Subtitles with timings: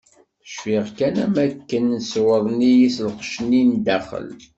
[0.51, 4.27] Cfiɣ kan am wakken ṣewren-iyi s lqecc-nni n daxel.